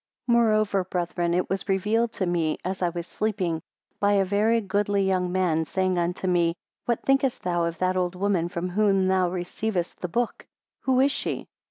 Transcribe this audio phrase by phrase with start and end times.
[0.25, 3.61] 31 Moreover, brethren, it was revealed to me, as I was sleeping,
[3.99, 8.15] by a very goodly young man, saying unto me, What thinkest thou of that old
[8.15, 10.47] woman from whom thou receivedst the book;
[10.79, 11.45] who is she?